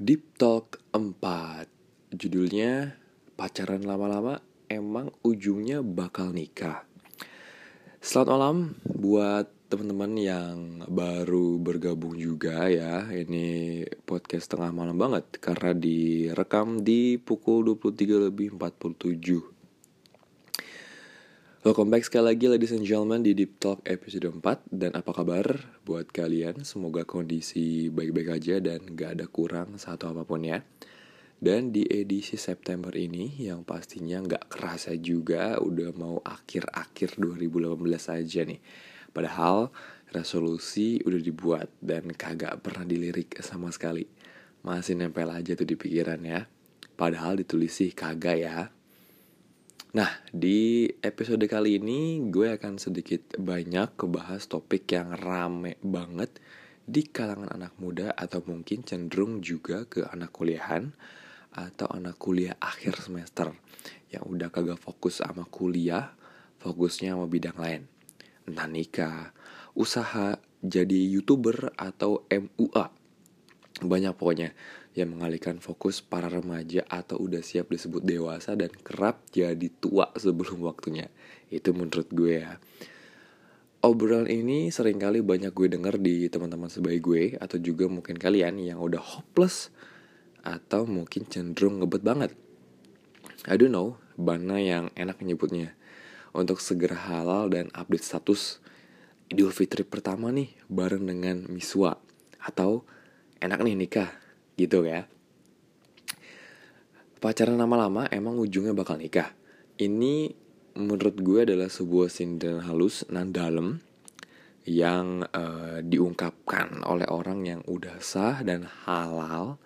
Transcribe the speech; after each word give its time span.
Deep 0.00 0.40
Talk 0.40 0.80
4 0.96 2.16
Judulnya 2.16 2.96
Pacaran 3.36 3.84
lama-lama 3.84 4.40
emang 4.64 5.12
ujungnya 5.20 5.84
bakal 5.84 6.32
nikah. 6.32 6.88
Selamat 8.00 8.28
malam 8.32 8.56
buat 8.80 9.52
teman-teman 9.68 10.16
yang 10.16 10.56
baru 10.88 11.60
bergabung 11.60 12.16
juga 12.16 12.72
ya. 12.72 13.12
Ini 13.12 13.84
podcast 14.08 14.48
tengah 14.48 14.72
malam 14.72 14.96
banget 14.96 15.36
Karena 15.36 15.76
direkam 15.76 16.80
di 16.80 17.20
pukul 17.20 17.68
23 17.76 18.32
lebih 18.32 18.56
47 18.56 19.59
Welcome 21.60 21.92
back 21.92 22.08
sekali 22.08 22.32
lagi 22.32 22.48
ladies 22.48 22.72
and 22.72 22.88
gentlemen 22.88 23.20
di 23.20 23.36
Deep 23.36 23.60
Talk 23.60 23.84
episode 23.84 24.32
4 24.32 24.72
Dan 24.72 24.96
apa 24.96 25.12
kabar 25.12 25.44
buat 25.84 26.08
kalian? 26.08 26.64
Semoga 26.64 27.04
kondisi 27.04 27.92
baik-baik 27.92 28.32
aja 28.32 28.64
dan 28.64 28.80
gak 28.96 29.20
ada 29.20 29.28
kurang 29.28 29.76
satu 29.76 30.08
apa 30.08 30.24
pun 30.24 30.40
ya. 30.40 30.64
Dan 31.36 31.68
di 31.68 31.84
edisi 31.84 32.40
September 32.40 32.96
ini 32.96 33.44
yang 33.44 33.68
pastinya 33.68 34.24
gak 34.24 34.48
kerasa 34.48 34.96
juga 34.96 35.60
Udah 35.60 35.92
mau 35.92 36.24
akhir-akhir 36.24 37.20
2018 37.20 37.76
aja 38.08 38.40
nih. 38.48 38.60
Padahal 39.12 39.68
resolusi 40.16 41.04
udah 41.04 41.20
dibuat 41.20 41.68
dan 41.84 42.08
kagak 42.16 42.56
pernah 42.64 42.88
dilirik 42.88 43.36
sama 43.44 43.68
sekali. 43.68 44.08
Masih 44.64 44.96
nempel 44.96 45.28
aja 45.28 45.52
tuh 45.52 45.68
di 45.68 45.76
pikiran 45.76 46.24
ya. 46.24 46.48
Padahal 46.96 47.36
ditulis 47.36 47.76
sih 47.76 47.92
kagak 47.92 48.48
ya 48.48 48.72
Nah, 49.90 50.06
di 50.30 50.86
episode 51.02 51.50
kali 51.50 51.82
ini 51.82 52.22
gue 52.30 52.54
akan 52.54 52.78
sedikit 52.78 53.34
banyak 53.34 53.98
kebahas 53.98 54.46
topik 54.46 54.86
yang 54.94 55.18
rame 55.18 55.82
banget 55.82 56.30
di 56.86 57.02
kalangan 57.10 57.50
anak 57.50 57.74
muda 57.82 58.14
atau 58.14 58.38
mungkin 58.46 58.86
cenderung 58.86 59.42
juga 59.42 59.90
ke 59.90 60.06
anak 60.06 60.30
kuliahan 60.30 60.94
atau 61.50 61.90
anak 61.90 62.22
kuliah 62.22 62.54
akhir 62.62 63.02
semester 63.02 63.50
yang 64.14 64.30
udah 64.30 64.54
kagak 64.54 64.78
fokus 64.78 65.26
sama 65.26 65.42
kuliah, 65.50 66.14
fokusnya 66.62 67.18
sama 67.18 67.26
bidang 67.26 67.58
lain. 67.58 67.82
Entah 68.46 68.70
nikah, 68.70 69.34
usaha, 69.74 70.38
jadi 70.62 71.18
youtuber 71.18 71.74
atau 71.74 72.22
MUA. 72.30 72.99
Banyak 73.80 74.14
pokoknya 74.16 74.52
yang 74.92 75.16
mengalihkan 75.16 75.62
fokus 75.62 76.04
para 76.04 76.28
remaja 76.28 76.84
atau 76.90 77.16
udah 77.16 77.40
siap 77.40 77.72
disebut 77.72 78.04
dewasa 78.04 78.52
dan 78.58 78.68
kerap 78.84 79.24
jadi 79.32 79.70
tua 79.80 80.12
sebelum 80.18 80.60
waktunya. 80.66 81.08
Itu 81.48 81.72
menurut 81.72 82.08
gue 82.12 82.44
ya. 82.44 82.60
Obrolan 83.80 84.28
ini 84.28 84.68
sering 84.68 85.00
kali 85.00 85.24
banyak 85.24 85.56
gue 85.56 85.72
denger 85.72 85.96
di 85.96 86.28
teman-teman 86.28 86.68
sebaik 86.68 87.00
gue 87.00 87.22
atau 87.40 87.56
juga 87.56 87.88
mungkin 87.88 88.20
kalian 88.20 88.60
yang 88.60 88.76
udah 88.76 89.00
hopeless 89.00 89.72
atau 90.44 90.84
mungkin 90.84 91.24
cenderung 91.24 91.80
ngebet 91.80 92.04
banget. 92.04 92.32
I 93.48 93.56
don't 93.56 93.72
know, 93.72 93.96
mana 94.20 94.60
yang 94.60 94.92
enak 94.92 95.24
nyebutnya. 95.24 95.72
Untuk 96.36 96.60
segera 96.60 96.94
halal 96.94 97.48
dan 97.48 97.72
update 97.72 98.04
status 98.04 98.60
Idul 99.30 99.54
Fitri 99.54 99.86
pertama 99.86 100.28
nih 100.34 100.52
bareng 100.66 101.06
dengan 101.06 101.46
Miswa 101.48 101.96
atau 102.42 102.82
enak 103.40 103.60
nih 103.64 103.76
nikah 103.76 104.10
gitu 104.54 104.84
ya. 104.84 105.08
Pacaran 107.20 107.60
lama-lama 107.60 108.08
emang 108.08 108.40
ujungnya 108.40 108.72
bakal 108.72 108.96
nikah. 108.96 109.36
Ini 109.76 110.32
menurut 110.76 111.16
gue 111.20 111.44
adalah 111.44 111.68
sebuah 111.68 112.08
sindiran 112.08 112.64
halus 112.64 113.04
nan 113.12 113.32
dalam 113.32 113.80
yang 114.68 115.24
uh, 115.24 115.80
diungkapkan 115.80 116.84
oleh 116.84 117.08
orang 117.08 117.44
yang 117.48 117.60
udah 117.64 117.96
sah 118.00 118.44
dan 118.44 118.68
halal 118.84 119.56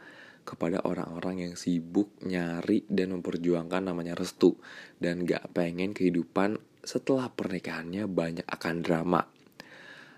kepada 0.46 0.84
orang-orang 0.84 1.50
yang 1.50 1.54
sibuk 1.56 2.12
nyari 2.22 2.84
dan 2.86 3.16
memperjuangkan 3.18 3.90
namanya 3.90 4.14
restu 4.14 4.60
dan 5.00 5.24
gak 5.24 5.50
pengen 5.56 5.96
kehidupan 5.96 6.60
setelah 6.84 7.32
pernikahannya 7.32 8.04
banyak 8.06 8.46
akan 8.46 8.84
drama. 8.84 9.24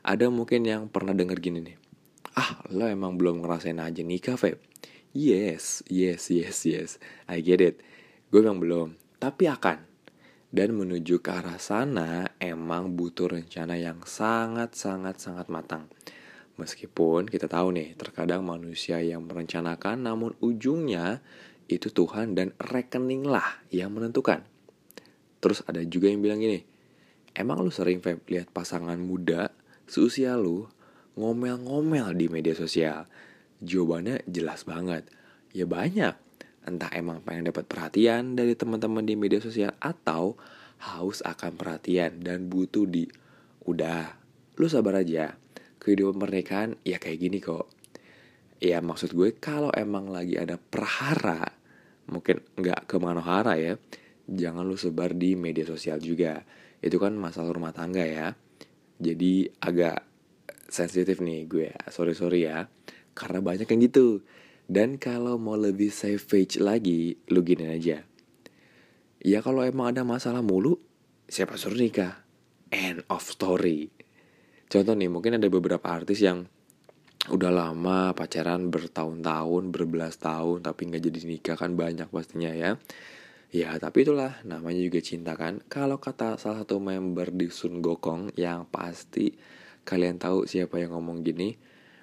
Ada 0.03 0.31
mungkin 0.31 0.67
yang 0.67 0.87
pernah 0.91 1.15
denger 1.15 1.39
gini 1.39 1.59
nih, 1.63 1.77
ah 2.37 2.61
lo 2.69 2.85
emang 2.85 3.17
belum 3.17 3.41
ngerasain 3.41 3.81
aja 3.81 4.05
nikah 4.05 4.37
Feb? 4.37 4.61
Yes 5.17 5.81
yes 5.89 6.29
yes 6.29 6.69
yes. 6.69 6.91
I 7.25 7.41
get 7.41 7.65
it. 7.65 7.81
Gue 8.29 8.45
emang 8.45 8.61
belum. 8.61 8.89
Tapi 9.17 9.49
akan. 9.49 9.89
Dan 10.53 10.77
menuju 10.77 11.25
ke 11.25 11.31
arah 11.33 11.59
sana 11.59 12.37
emang 12.39 12.95
butuh 12.95 13.33
rencana 13.33 13.81
yang 13.81 14.05
sangat 14.05 14.77
sangat 14.77 15.19
sangat 15.19 15.49
matang. 15.49 15.89
Meskipun 16.57 17.29
kita 17.29 17.53
tahu 17.53 17.77
nih, 17.77 17.93
terkadang 18.01 18.41
manusia 18.41 18.97
yang 19.05 19.29
merencanakan 19.29 20.09
namun 20.09 20.33
ujungnya 20.41 21.21
itu 21.69 21.93
Tuhan 21.93 22.33
dan 22.33 22.57
rekening 22.57 23.29
lah 23.29 23.61
yang 23.69 23.93
menentukan. 23.93 24.47
Terus 25.45 25.61
ada 25.69 25.85
juga 25.85 26.09
yang 26.09 26.25
bilang 26.25 26.41
gini, 26.41 26.65
emang 27.37 27.61
lu 27.61 27.69
sering 27.69 28.01
Feb 28.01 28.25
lihat 28.33 28.49
pasangan 28.57 28.97
muda 28.97 29.53
seusia 29.85 30.41
lu 30.41 30.65
ngomel-ngomel 31.17 32.13
di 32.15 32.29
media 32.29 32.53
sosial? 32.53 33.09
Jawabannya 33.65 34.23
jelas 34.29 34.69
banget. 34.69 35.09
Ya 35.57 35.65
banyak. 35.65 36.15
Entah 36.69 36.93
emang 36.93 37.25
pengen 37.25 37.49
dapat 37.49 37.65
perhatian 37.65 38.37
dari 38.37 38.53
teman-teman 38.53 39.03
di 39.03 39.17
media 39.17 39.41
sosial 39.41 39.73
atau 39.81 40.37
haus 40.83 41.25
akan 41.25 41.57
perhatian 41.57 42.21
dan 42.21 42.53
butuh 42.53 42.85
di 42.85 43.09
udah, 43.65 44.13
lu 44.61 44.67
sabar 44.69 45.01
aja. 45.01 45.35
Kehidupan 45.81 46.19
pernikahan 46.19 46.75
ya 46.83 46.99
kayak 46.99 47.19
gini 47.23 47.39
kok. 47.39 47.71
Ya 48.59 48.83
maksud 48.83 49.13
gue 49.13 49.37
kalau 49.37 49.71
emang 49.71 50.11
lagi 50.11 50.35
ada 50.35 50.57
perhara, 50.59 51.45
mungkin 52.09 52.43
nggak 52.57 52.89
ke 52.89 52.97
Manohara 52.99 53.55
ya, 53.61 53.77
jangan 54.27 54.67
lu 54.67 54.75
sebar 54.75 55.15
di 55.15 55.39
media 55.39 55.63
sosial 55.63 56.03
juga. 56.03 56.43
Itu 56.83 56.99
kan 56.99 57.15
masalah 57.15 57.53
rumah 57.55 57.71
tangga 57.77 58.03
ya. 58.03 58.35
Jadi 58.97 59.47
agak 59.61 60.16
sensitif 60.69 61.23
nih 61.23 61.47
gue 61.47 61.71
sorry 61.91 62.15
sorry 62.15 62.47
ya. 62.47 62.67
Karena 63.17 63.41
banyak 63.41 63.67
yang 63.67 63.81
gitu. 63.87 64.23
Dan 64.67 64.99
kalau 64.99 65.39
mau 65.39 65.55
lebih 65.55 65.95
savage 65.95 66.59
lagi 66.59 67.17
lu 67.31 67.41
gini 67.47 67.71
aja. 67.71 68.03
Ya 69.23 69.39
kalau 69.41 69.63
emang 69.63 69.95
ada 69.95 70.03
masalah 70.03 70.43
mulu 70.43 70.83
siapa 71.27 71.55
suruh 71.59 71.79
nikah? 71.79 72.27
End 72.71 73.07
of 73.07 73.23
story. 73.23 73.91
Contoh 74.67 74.99
nih 74.99 75.07
mungkin 75.07 75.39
ada 75.39 75.47
beberapa 75.47 75.87
artis 75.87 76.19
yang 76.19 76.51
udah 77.27 77.51
lama 77.51 78.15
pacaran 78.15 78.71
bertahun-tahun 78.71 79.75
berbelas 79.75 80.15
tahun 80.23 80.63
tapi 80.63 80.91
nggak 80.91 81.03
jadi 81.11 81.21
nikah 81.27 81.57
kan 81.59 81.75
banyak 81.75 82.11
pastinya 82.11 82.51
ya. 82.51 82.79
Ya 83.55 83.71
tapi 83.79 84.03
itulah 84.03 84.43
namanya 84.43 84.83
juga 84.83 84.99
cinta 84.99 85.39
kan. 85.39 85.63
Kalau 85.71 86.03
kata 86.03 86.39
salah 86.39 86.67
satu 86.67 86.83
member 86.83 87.31
di 87.31 87.47
Sun 87.51 87.79
Gokong 87.79 88.35
yang 88.35 88.67
pasti 88.67 89.31
kalian 89.87 90.19
tahu 90.19 90.51
siapa 90.51 90.83
yang 90.83 90.99
ngomong 90.99 91.23
gini, 91.23 91.55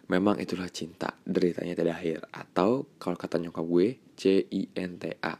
memang 0.07 0.39
itulah 0.39 0.71
cinta, 0.71 1.19
deritanya 1.27 1.75
tidak 1.75 1.99
akhir. 1.99 2.19
Atau 2.31 2.87
kalau 2.95 3.19
kata 3.19 3.43
nyokap 3.43 3.67
gue, 3.67 3.99
C-I-N-T-A, 4.15 5.33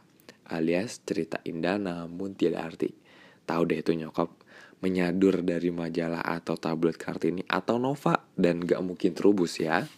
alias 0.52 1.00
cerita 1.08 1.40
indah 1.48 1.80
namun 1.80 2.36
tiada 2.36 2.60
arti. 2.60 2.92
Tahu 3.48 3.62
deh 3.64 3.80
itu 3.80 3.96
nyokap 3.96 4.28
menyadur 4.84 5.40
dari 5.40 5.72
majalah 5.72 6.20
atau 6.20 6.60
tablet 6.60 7.00
Kartini 7.00 7.40
atau 7.48 7.80
Nova 7.80 8.20
dan 8.36 8.60
gak 8.60 8.84
mungkin 8.84 9.16
terubus 9.16 9.56
ya. 9.56 9.88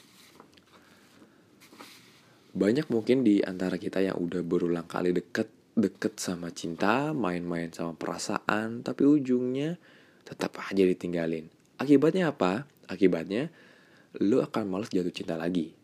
Banyak 2.56 2.86
mungkin 2.88 3.26
di 3.26 3.42
antara 3.42 3.76
kita 3.76 3.98
yang 4.00 4.16
udah 4.16 4.40
berulang 4.46 4.86
kali 4.86 5.10
deket 5.10 5.50
deket 5.76 6.16
sama 6.16 6.48
cinta, 6.54 7.12
main-main 7.12 7.68
sama 7.68 7.92
perasaan, 7.92 8.80
tapi 8.80 9.04
ujungnya 9.04 9.76
tetap 10.24 10.56
aja 10.64 10.80
ditinggalin. 10.80 11.55
Akibatnya 11.76 12.32
apa? 12.32 12.64
Akibatnya 12.88 13.52
lo 14.16 14.40
akan 14.40 14.64
males 14.64 14.88
jatuh 14.88 15.12
cinta 15.12 15.36
lagi. 15.36 15.76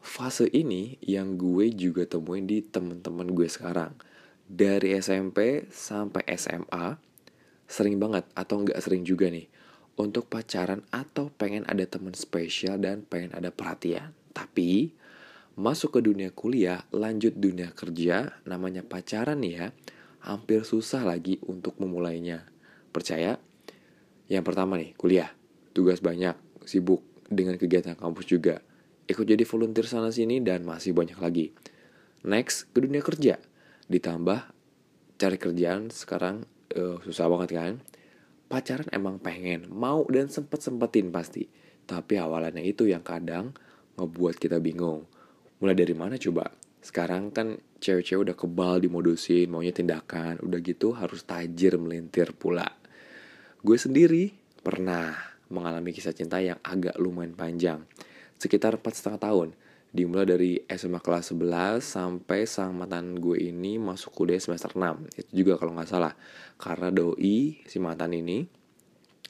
Fase 0.00 0.48
ini 0.50 0.96
yang 1.04 1.38
gue 1.38 1.70
juga 1.70 2.08
temuin 2.08 2.48
di 2.48 2.64
temen-temen 2.64 3.30
gue 3.30 3.46
sekarang. 3.46 3.94
Dari 4.50 4.98
SMP 4.98 5.70
sampai 5.70 6.26
SMA, 6.34 6.98
sering 7.70 8.02
banget 8.02 8.26
atau 8.34 8.66
nggak 8.66 8.80
sering 8.82 9.06
juga 9.06 9.30
nih 9.30 9.46
untuk 9.94 10.26
pacaran 10.26 10.82
atau 10.90 11.30
pengen 11.30 11.62
ada 11.68 11.86
temen 11.86 12.16
spesial 12.16 12.82
dan 12.82 13.06
pengen 13.06 13.30
ada 13.36 13.52
perhatian. 13.54 14.16
Tapi 14.34 14.90
masuk 15.54 16.00
ke 16.00 16.00
dunia 16.02 16.32
kuliah, 16.34 16.82
lanjut 16.90 17.36
dunia 17.36 17.70
kerja, 17.70 18.40
namanya 18.48 18.82
pacaran 18.82 19.44
nih 19.44 19.54
ya, 19.54 19.66
hampir 20.24 20.64
susah 20.64 21.04
lagi 21.04 21.38
untuk 21.44 21.76
memulainya. 21.76 22.48
Percaya? 22.90 23.36
Yang 24.30 24.44
pertama 24.46 24.78
nih, 24.78 24.94
kuliah. 24.94 25.34
Tugas 25.74 25.98
banyak, 25.98 26.38
sibuk 26.62 27.02
dengan 27.26 27.58
kegiatan 27.58 27.98
kampus 27.98 28.30
juga. 28.30 28.62
Ikut 29.10 29.26
jadi 29.26 29.42
volunteer 29.42 29.90
sana 29.90 30.14
sini 30.14 30.38
dan 30.38 30.62
masih 30.62 30.94
banyak 30.94 31.18
lagi. 31.18 31.50
Next, 32.22 32.70
ke 32.70 32.78
dunia 32.78 33.02
kerja. 33.02 33.42
Ditambah 33.90 34.54
cari 35.18 35.36
kerjaan 35.36 35.90
sekarang 35.90 36.46
uh, 36.78 37.02
susah 37.02 37.26
banget 37.26 37.50
kan. 37.58 37.74
Pacaran 38.46 38.86
emang 38.94 39.18
pengen, 39.18 39.66
mau 39.70 40.06
dan 40.06 40.30
sempet-sempetin 40.30 41.10
pasti. 41.10 41.50
Tapi 41.86 42.18
awalannya 42.18 42.62
itu 42.62 42.86
yang 42.86 43.02
kadang 43.02 43.50
ngebuat 43.98 44.38
kita 44.38 44.62
bingung. 44.62 45.06
Mulai 45.58 45.74
dari 45.74 45.94
mana 45.94 46.14
coba? 46.18 46.50
Sekarang 46.80 47.34
kan 47.34 47.58
cewek-cewek 47.82 48.30
udah 48.30 48.36
kebal 48.38 48.80
dimodusin, 48.80 49.50
maunya 49.50 49.74
tindakan, 49.74 50.38
udah 50.40 50.58
gitu 50.62 50.94
harus 50.94 51.26
tajir 51.26 51.76
melintir 51.76 52.32
pula. 52.32 52.79
Gue 53.60 53.76
sendiri 53.76 54.32
pernah 54.64 55.12
mengalami 55.52 55.92
kisah 55.92 56.16
cinta 56.16 56.40
yang 56.40 56.56
agak 56.64 56.96
lumayan 56.96 57.36
panjang, 57.36 57.84
sekitar 58.40 58.80
4 58.80 58.88
setengah 58.88 59.20
tahun. 59.20 59.48
Dimulai 59.92 60.24
dari 60.24 60.52
SMA 60.64 60.96
kelas 61.02 61.36
11 61.36 61.84
sampai 61.84 62.48
sang 62.48 62.72
mantan 62.72 63.20
gue 63.20 63.36
ini 63.36 63.76
masuk 63.76 64.16
kuliah 64.16 64.40
semester 64.40 64.72
6. 64.72 65.12
Itu 65.12 65.44
juga 65.44 65.60
kalau 65.60 65.76
nggak 65.76 65.92
salah. 65.92 66.16
Karena 66.56 66.88
doi 66.88 67.60
si 67.68 67.76
mantan 67.76 68.16
ini 68.16 68.48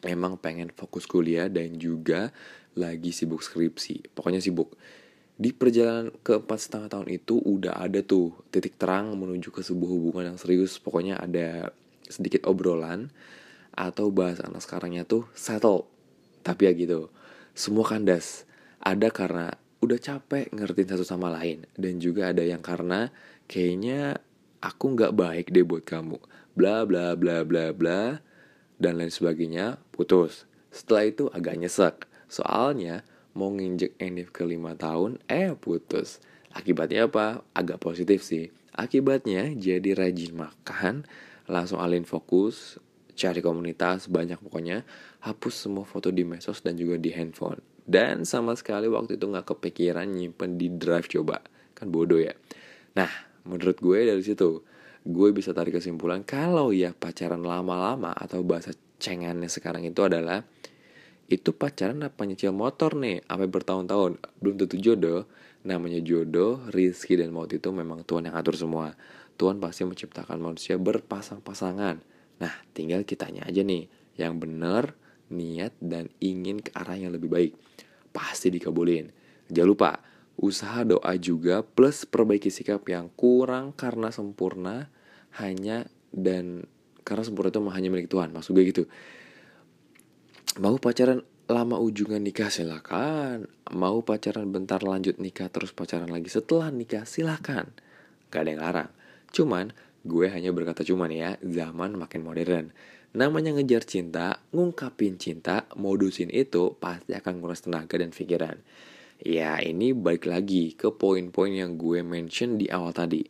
emang 0.06 0.38
pengen 0.38 0.70
fokus 0.70 1.10
kuliah 1.10 1.50
dan 1.50 1.74
juga 1.74 2.30
lagi 2.78 3.10
sibuk 3.10 3.42
skripsi. 3.42 4.14
Pokoknya 4.14 4.38
sibuk 4.38 4.78
di 5.40 5.50
perjalanan 5.50 6.14
ke 6.22 6.38
empat 6.38 6.70
setengah 6.70 6.86
tahun 6.86 7.08
itu 7.08 7.40
udah 7.40 7.82
ada 7.82 8.04
tuh 8.04 8.46
titik 8.52 8.78
terang 8.78 9.16
menuju 9.16 9.50
ke 9.50 9.64
sebuah 9.64 9.90
hubungan 9.90 10.28
yang 10.28 10.38
serius 10.38 10.76
pokoknya 10.76 11.16
ada 11.16 11.72
sedikit 12.12 12.44
obrolan 12.44 13.08
atau 13.80 14.12
bahasa 14.12 14.44
anak 14.44 14.60
sekarangnya 14.60 15.08
tuh 15.08 15.24
settle. 15.32 15.88
Tapi 16.44 16.68
ya 16.68 16.72
gitu 16.76 17.08
semua 17.56 17.88
kandas. 17.88 18.44
Ada 18.80 19.08
karena 19.08 19.56
udah 19.80 19.96
capek 19.96 20.52
ngertiin 20.52 20.92
satu 20.92 21.04
sama 21.04 21.32
lain. 21.32 21.64
Dan 21.72 21.96
juga 21.96 22.28
ada 22.28 22.44
yang 22.44 22.60
karena 22.60 23.08
kayaknya 23.48 24.20
aku 24.60 24.92
nggak 24.92 25.16
baik 25.16 25.46
deh 25.48 25.64
buat 25.64 25.84
kamu. 25.88 26.20
Bla 26.52 26.84
bla 26.84 27.16
bla 27.16 27.40
bla 27.48 27.72
bla 27.72 28.20
dan 28.76 29.00
lain 29.00 29.12
sebagainya. 29.12 29.80
Putus. 29.92 30.44
Setelah 30.68 31.04
itu 31.08 31.24
agak 31.32 31.56
nyesek. 31.56 31.96
Soalnya 32.30 33.02
mau 33.32 33.50
nginjek 33.50 33.98
Enif 33.98 34.30
ke 34.30 34.46
lima 34.46 34.76
tahun, 34.76 35.18
eh 35.26 35.54
putus. 35.56 36.22
Akibatnya 36.50 37.06
apa? 37.06 37.46
Agak 37.54 37.78
positif 37.82 38.26
sih. 38.26 38.50
Akibatnya 38.74 39.50
jadi 39.54 39.94
rajin 39.94 40.34
makan, 40.34 41.06
langsung 41.46 41.82
alin 41.82 42.06
fokus, 42.06 42.78
cari 43.20 43.44
komunitas 43.44 44.08
banyak 44.08 44.40
pokoknya, 44.40 44.81
hapus 45.20 45.69
semua 45.69 45.84
foto 45.84 46.08
di 46.08 46.25
medsos 46.25 46.64
dan 46.64 46.81
juga 46.81 46.96
di 46.96 47.12
handphone. 47.12 47.61
Dan 47.84 48.25
sama 48.25 48.56
sekali 48.56 48.88
waktu 48.88 49.20
itu 49.20 49.28
nggak 49.28 49.52
kepikiran 49.52 50.08
nyimpen 50.08 50.56
di 50.56 50.72
drive 50.72 51.05
coba, 51.12 51.44
kan 51.76 51.93
bodoh 51.93 52.17
ya. 52.17 52.32
Nah, 52.96 53.12
menurut 53.44 53.76
gue 53.76 54.08
dari 54.08 54.22
situ, 54.25 54.64
gue 55.05 55.28
bisa 55.37 55.52
tarik 55.52 55.76
kesimpulan 55.76 56.25
kalau 56.25 56.72
ya 56.72 56.96
pacaran 56.96 57.44
lama-lama 57.44 58.17
atau 58.17 58.40
bahasa 58.40 58.72
cengannya 58.96 59.49
sekarang 59.52 59.84
itu 59.84 60.00
adalah 60.00 60.44
itu 61.31 61.55
pacaran 61.55 62.02
apa 62.02 62.26
nyicil 62.26 62.50
motor 62.50 62.99
nih 62.99 63.23
sampai 63.23 63.49
bertahun-tahun. 63.49 64.19
Belum 64.43 64.56
tentu 64.58 64.76
jodoh. 64.81 65.31
Namanya 65.61 66.00
jodoh 66.00 66.64
rizki 66.73 67.20
dan 67.20 67.37
maut 67.37 67.52
itu 67.52 67.69
memang 67.69 68.02
Tuhan 68.02 68.26
yang 68.26 68.34
atur 68.34 68.56
semua. 68.56 68.96
Tuhan 69.37 69.61
pasti 69.61 69.84
menciptakan 69.87 70.40
manusia 70.40 70.81
berpasang-pasangan 70.81 72.09
nah 72.40 72.52
tinggal 72.72 73.04
kitanya 73.04 73.44
aja 73.44 73.60
nih 73.60 73.87
yang 74.16 74.40
benar 74.40 74.96
niat 75.31 75.76
dan 75.78 76.10
ingin 76.19 76.64
ke 76.64 76.75
arah 76.75 76.98
yang 76.98 77.14
lebih 77.14 77.31
baik 77.31 77.52
pasti 78.10 78.50
dikabulin 78.50 79.12
jangan 79.52 79.69
lupa 79.69 79.90
usaha 80.40 80.82
doa 80.82 81.12
juga 81.20 81.60
plus 81.60 82.08
perbaiki 82.08 82.48
sikap 82.48 82.82
yang 82.88 83.12
kurang 83.12 83.76
karena 83.76 84.08
sempurna 84.08 84.88
hanya 85.38 85.87
dan 86.10 86.64
karena 87.04 87.22
sempurna 87.22 87.52
itu 87.52 87.60
hanya 87.70 87.88
milik 87.92 88.08
Tuhan 88.08 88.32
maksud 88.32 88.56
gue 88.56 88.64
gitu 88.66 88.84
Mau 90.58 90.82
pacaran 90.82 91.22
lama 91.46 91.78
ujungnya 91.78 92.19
nikah 92.19 92.50
silakan. 92.50 93.46
Mau 93.70 94.02
pacaran 94.02 94.50
bentar 94.50 94.82
lanjut 94.82 95.22
nikah 95.22 95.46
terus 95.46 95.70
pacaran 95.70 96.10
lagi 96.10 96.26
setelah 96.26 96.75
nikah 96.75 97.06
silakan. 97.06 97.70
Gak 98.34 98.40
ada 98.42 98.50
yang 98.50 98.62
larang. 98.66 98.90
Cuman 99.31 99.70
gue 100.06 100.26
hanya 100.31 100.50
berkata 100.50 100.85
cuman 100.87 101.11
ya, 101.12 101.31
zaman 101.43 101.97
makin 101.97 102.25
modern. 102.25 102.67
Namanya 103.11 103.56
ngejar 103.56 103.82
cinta, 103.85 104.38
ngungkapin 104.55 105.19
cinta, 105.19 105.67
modusin 105.75 106.31
itu 106.31 106.79
pasti 106.79 107.12
akan 107.17 107.43
nguras 107.43 107.67
tenaga 107.67 107.99
dan 107.99 108.14
pikiran. 108.14 108.61
Ya 109.20 109.61
ini 109.61 109.93
balik 109.93 110.31
lagi 110.31 110.73
ke 110.73 110.88
poin-poin 110.94 111.52
yang 111.52 111.76
gue 111.76 112.00
mention 112.00 112.56
di 112.56 112.70
awal 112.70 112.94
tadi. 112.94 113.26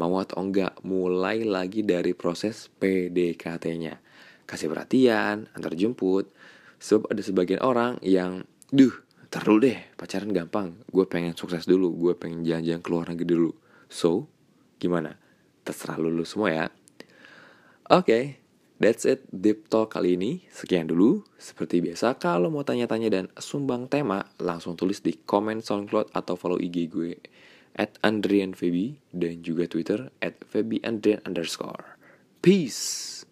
Mau 0.00 0.18
atau 0.18 0.42
enggak, 0.42 0.80
mulai 0.82 1.46
lagi 1.46 1.86
dari 1.86 2.16
proses 2.16 2.70
PDKT-nya. 2.80 4.00
Kasih 4.46 4.70
perhatian, 4.70 5.46
antar 5.54 5.74
jemput, 5.78 6.30
Sebab 6.84 7.08
ada 7.08 7.24
sebagian 7.24 7.64
orang 7.64 7.96
yang, 8.04 8.44
duh, 8.68 8.92
ntar 9.32 9.48
dulu 9.48 9.64
deh, 9.64 9.80
pacaran 9.96 10.28
gampang. 10.36 10.76
Gue 10.92 11.08
pengen 11.08 11.32
sukses 11.32 11.64
dulu, 11.64 11.96
gue 11.96 12.12
pengen 12.12 12.44
jalan-jalan 12.44 12.84
ke 12.84 12.88
luar 12.92 13.06
negeri 13.08 13.28
dulu. 13.32 13.50
So, 13.88 14.28
gimana? 14.76 15.16
Terserah 15.64 15.96
lu, 15.96 16.12
semua 16.28 16.52
ya. 16.52 16.66
Oke, 17.88 18.04
okay, 18.04 18.24
that's 18.76 19.08
it 19.08 19.24
Deep 19.32 19.72
Talk 19.72 19.96
kali 19.96 20.20
ini. 20.20 20.44
Sekian 20.52 20.88
dulu. 20.88 21.24
Seperti 21.40 21.80
biasa, 21.80 22.20
kalau 22.20 22.52
mau 22.52 22.62
tanya-tanya 22.62 23.08
dan 23.08 23.26
sumbang 23.40 23.88
tema, 23.88 24.28
langsung 24.36 24.76
tulis 24.76 25.00
di 25.00 25.16
komen 25.16 25.64
SoundCloud 25.64 26.12
atau 26.12 26.36
follow 26.36 26.60
IG 26.60 26.92
gue 26.92 27.16
at 27.74 27.98
Andrian 28.06 28.54
Feby 28.54 29.02
dan 29.10 29.42
juga 29.42 29.66
Twitter 29.66 30.12
at 30.22 30.38
Feby 30.46 30.78
Andrian 30.86 31.24
underscore. 31.26 31.98
Peace! 32.44 33.23